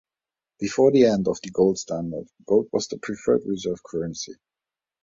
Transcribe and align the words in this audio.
Before 0.59 0.91
the 0.91 1.05
end 1.05 1.27
of 1.27 1.37
the 1.43 1.51
gold 1.51 1.77
standard, 1.77 2.27
gold 2.47 2.69
was 2.73 2.87
the 2.87 2.97
preferred 2.97 3.43
reserve 3.45 3.83
currency. 3.83 4.33